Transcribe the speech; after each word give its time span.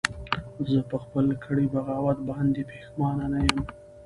زه 0.69 0.79
په 0.91 0.97
خپل 1.03 1.25
کړي 1.43 1.65
بغاوت 1.73 2.17
باندې 2.29 2.61
پښیمانه 2.69 3.25
نه 3.33 3.39
یم 3.47 3.59